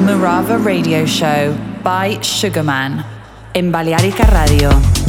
[0.00, 3.02] Murava radio Show by Sugarman
[3.54, 5.01] in Balearica Radio.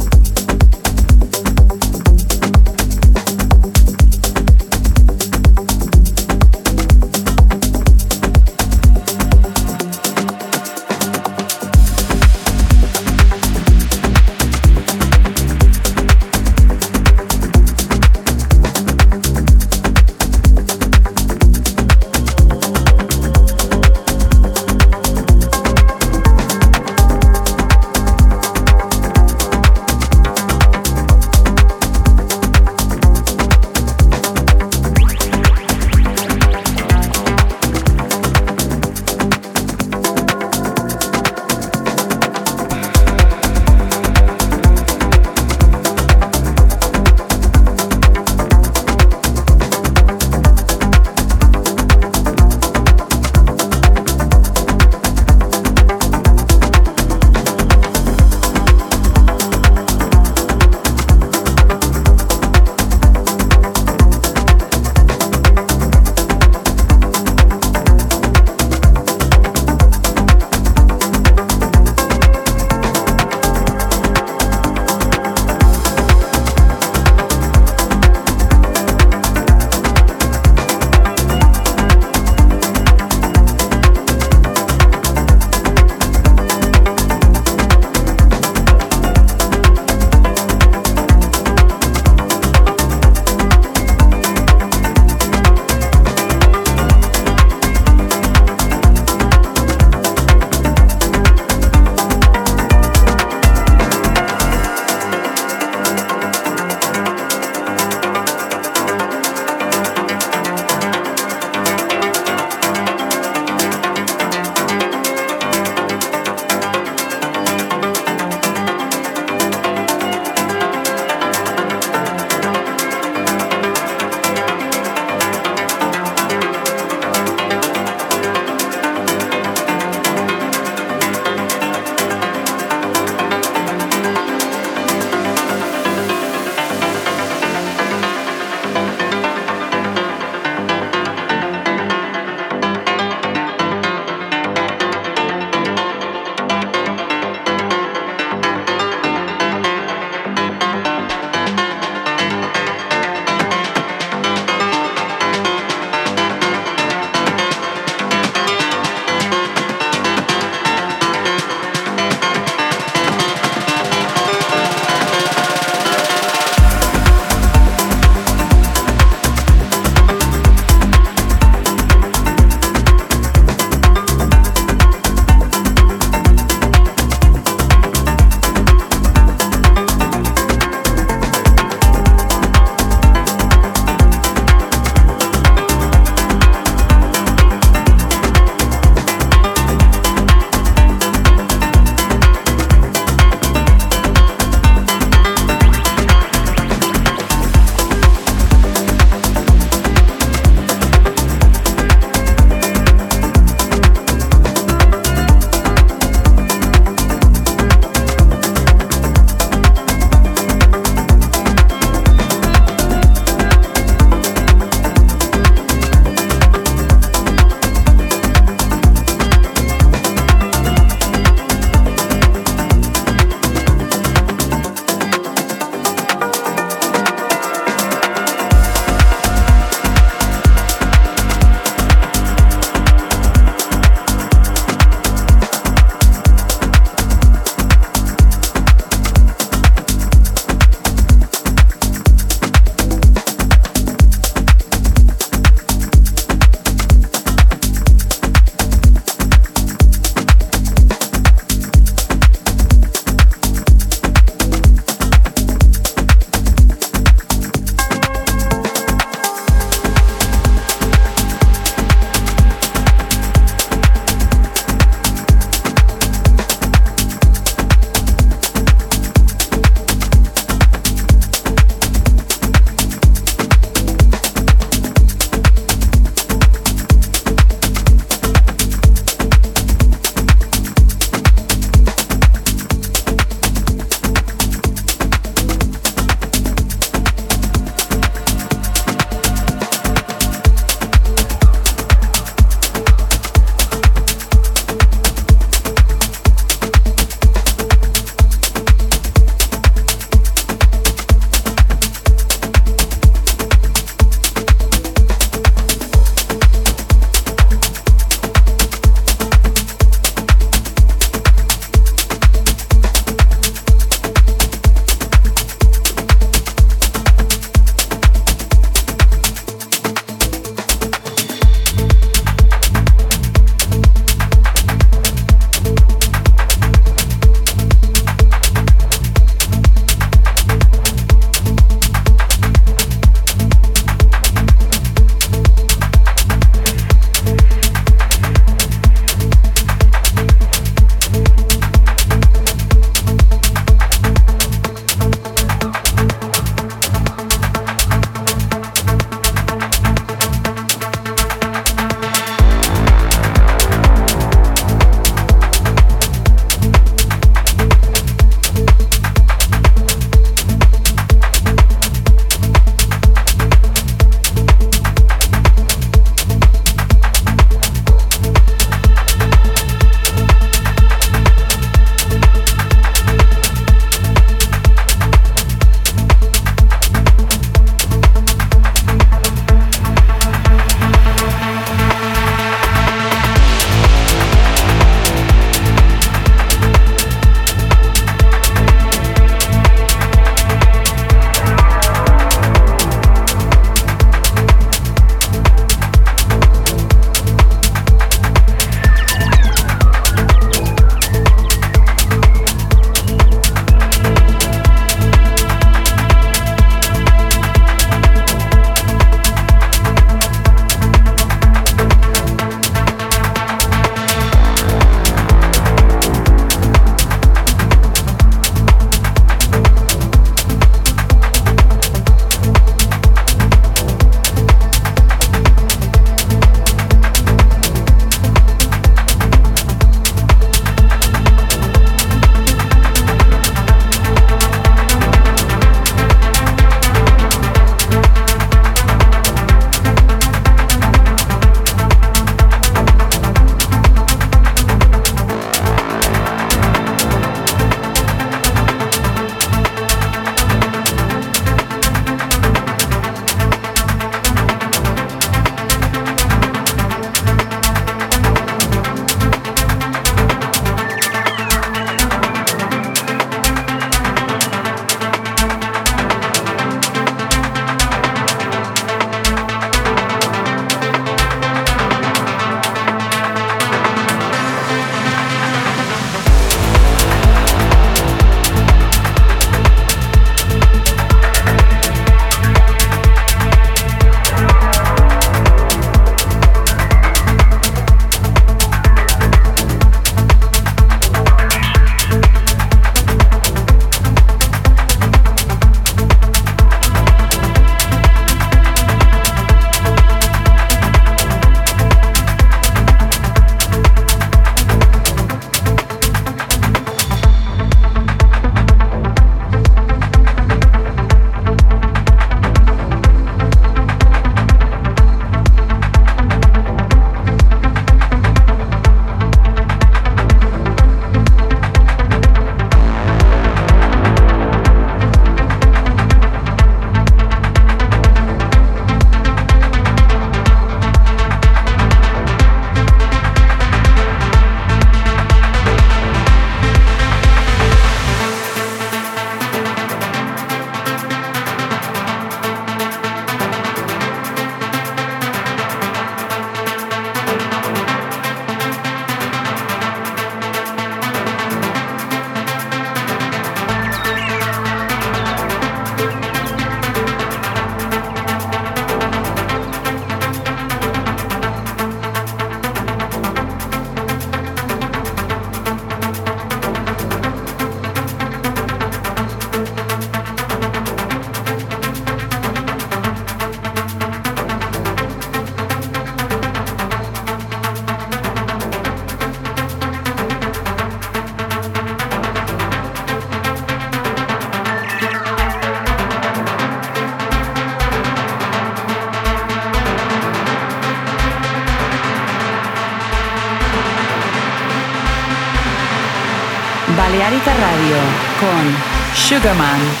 [599.41, 600.00] Sugarman.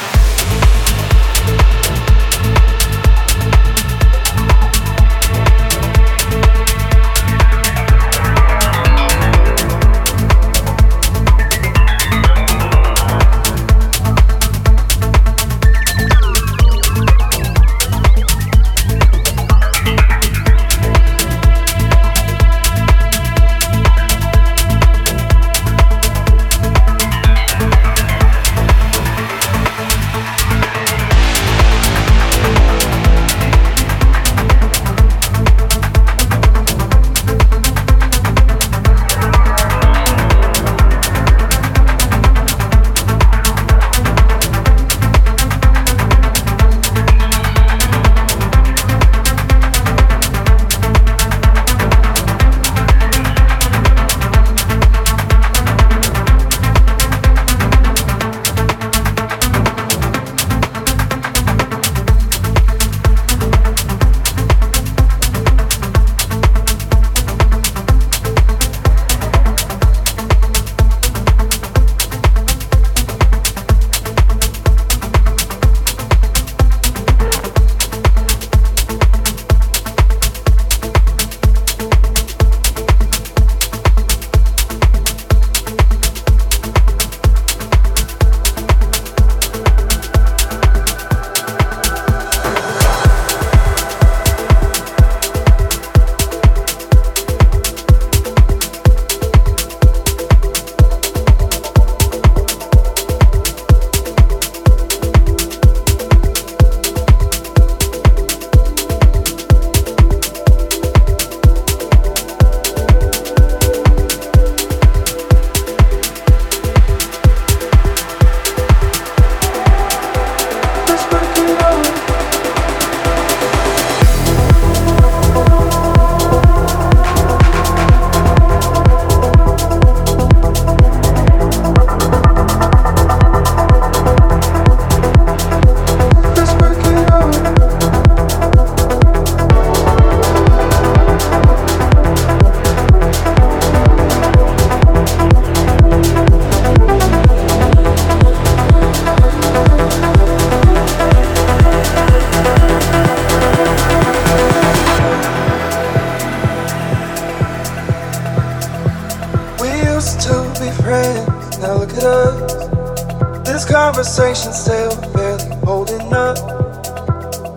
[164.11, 166.37] conversation still barely holding up.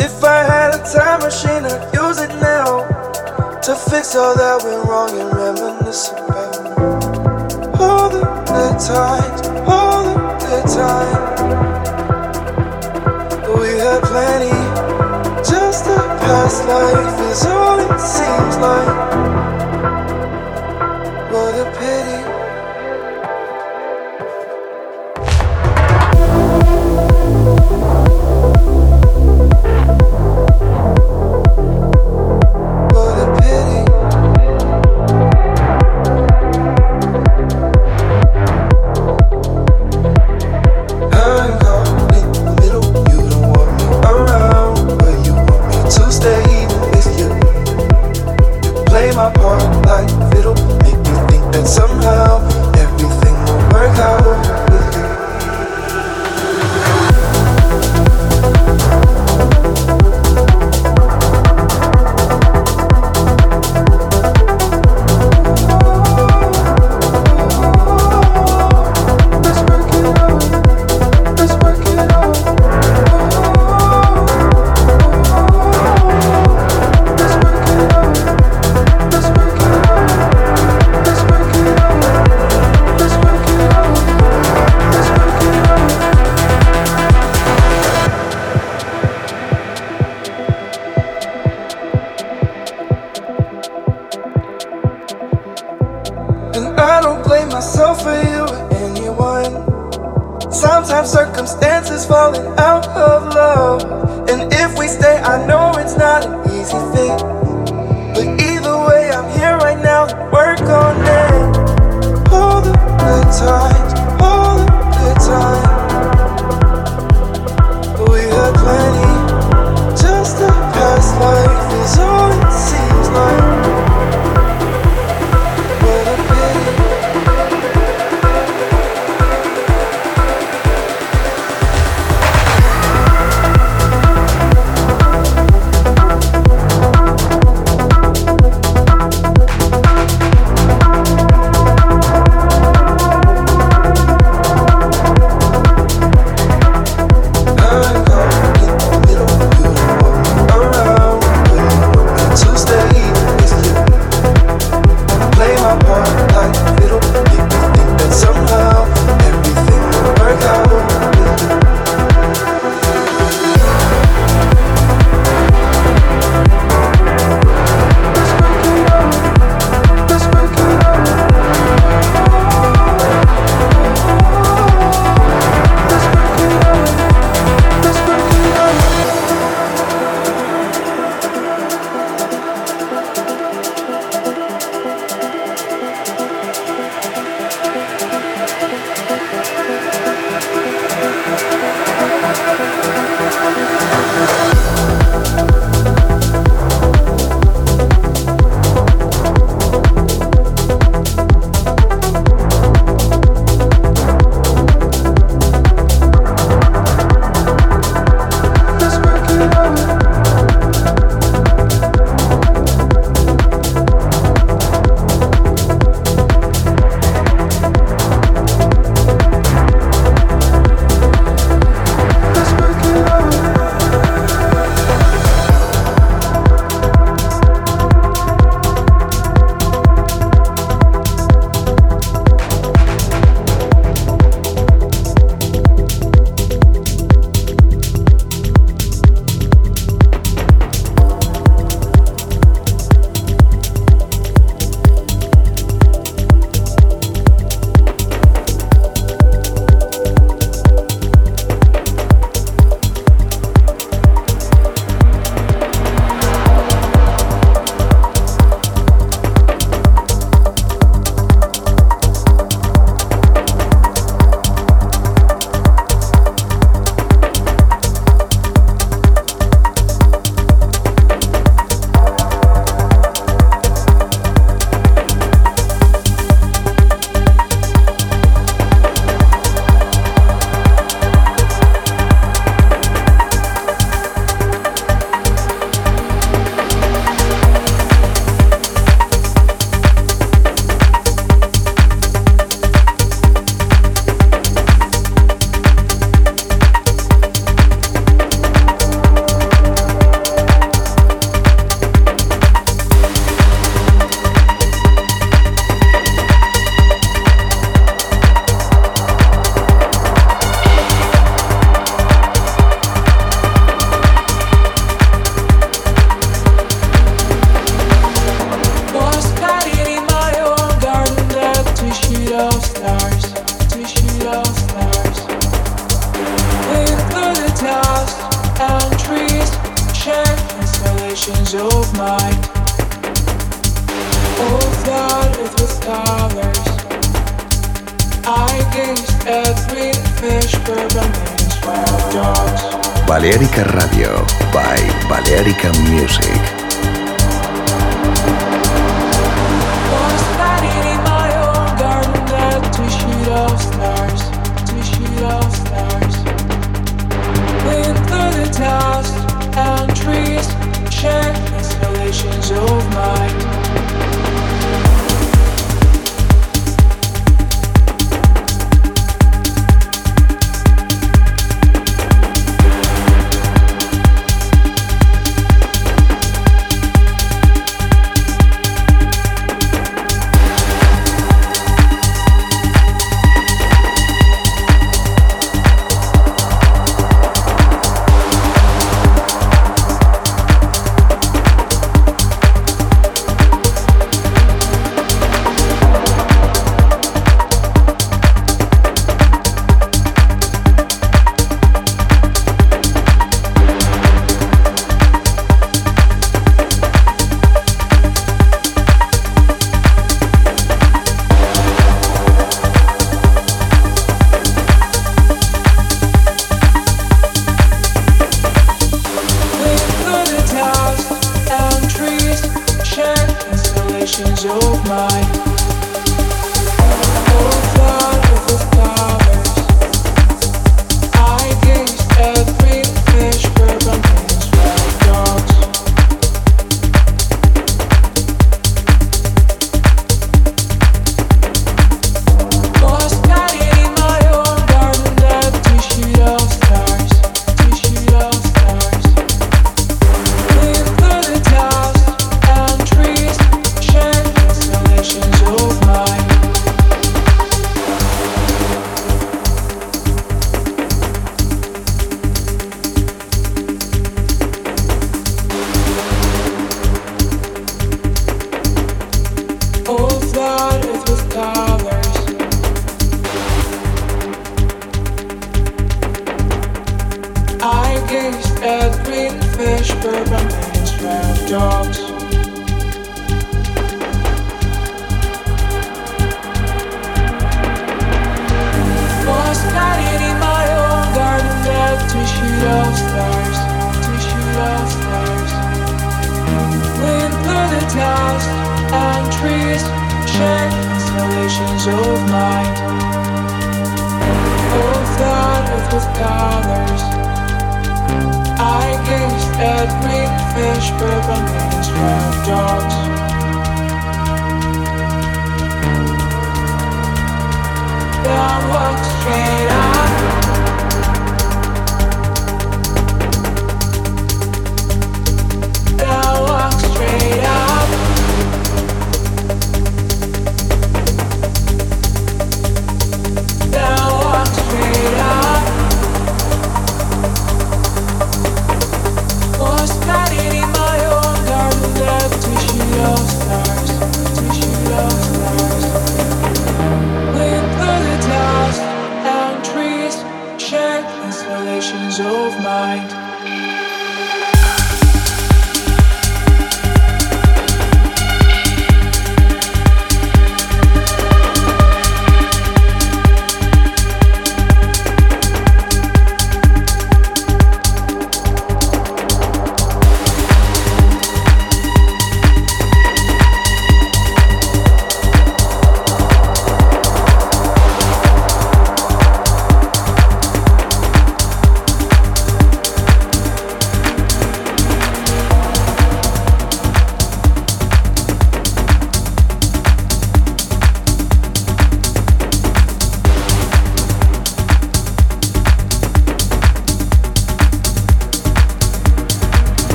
[0.00, 2.86] If I had a time machine, I'd use it now
[3.60, 6.54] to fix all that went wrong and reminisce about
[7.80, 10.14] all the good times, all the
[10.46, 11.40] good times.
[13.58, 14.54] We had plenty,
[15.42, 19.43] just a past life is all it seems like.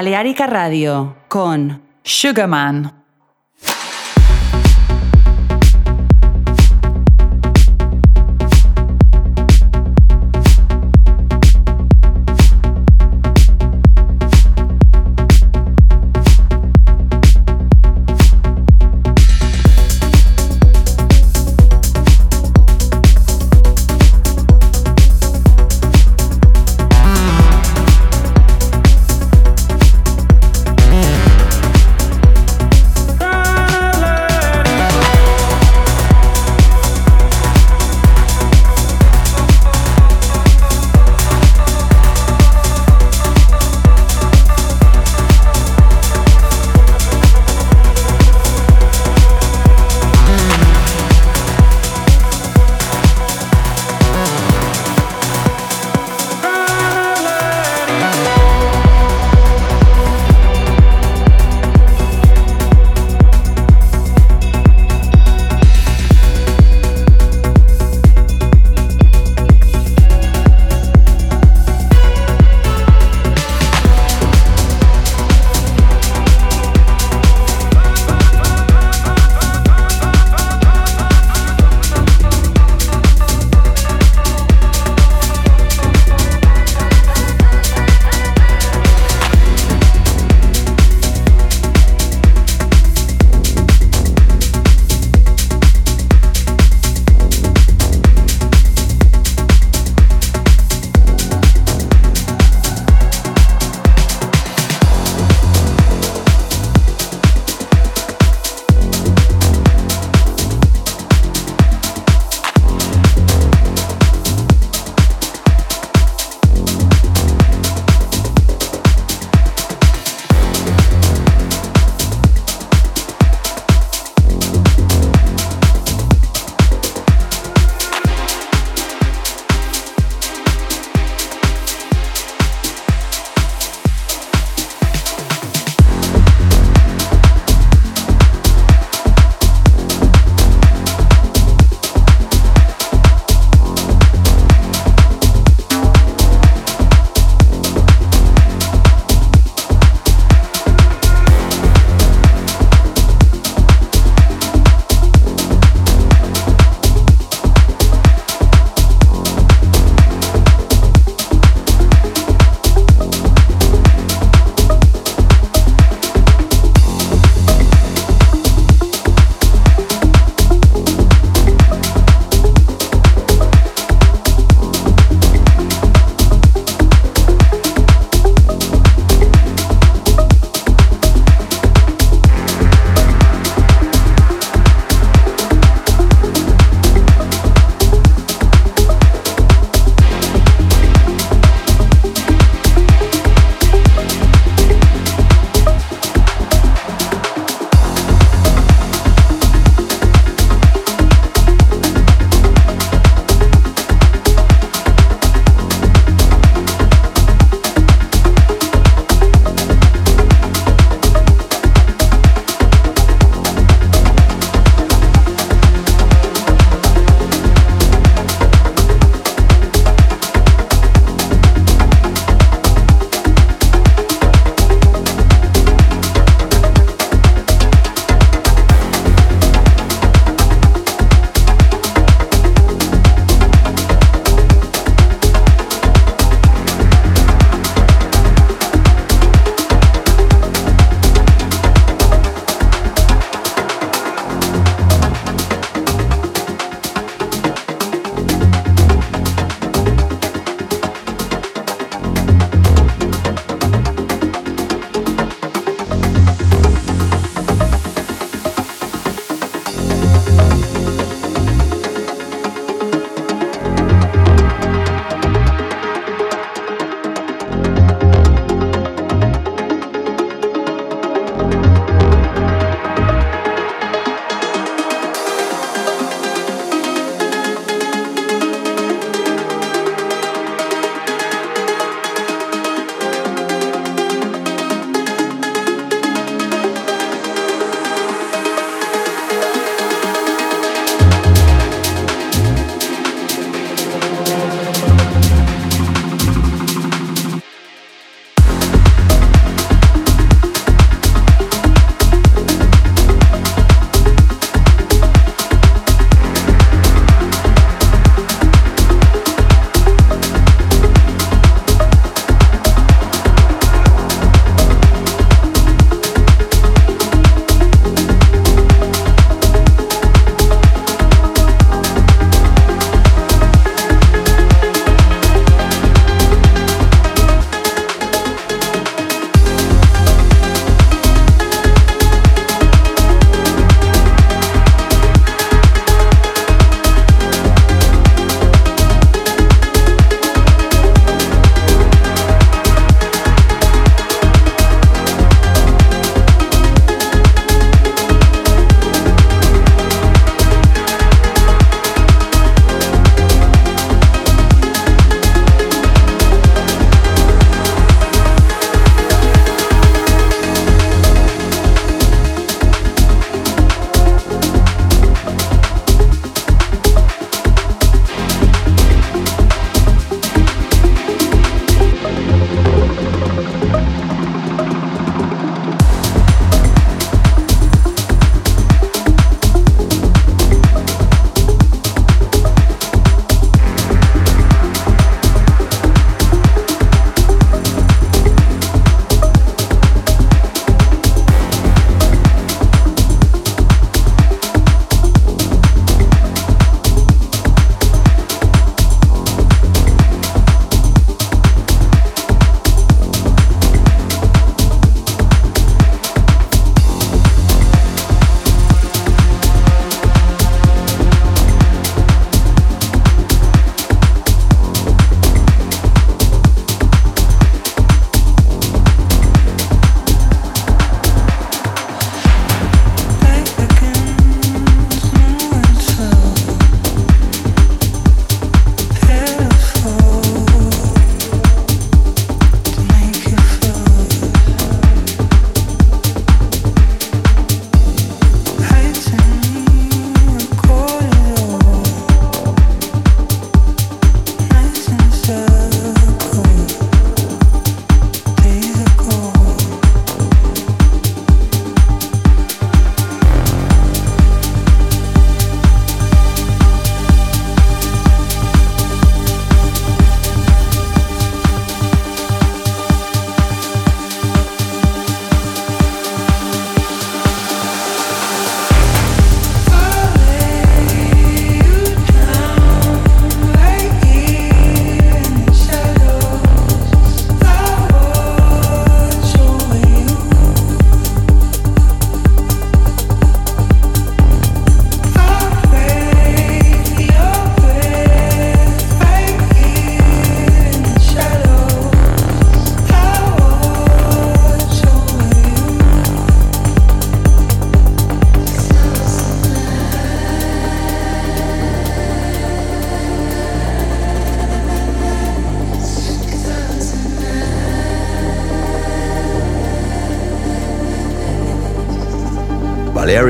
[0.00, 2.99] Balearica Radio con Sugarman.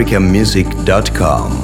[0.01, 1.60] balearicamusic.com.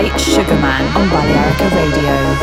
[0.00, 2.40] by Sugarman on Balearica Radio.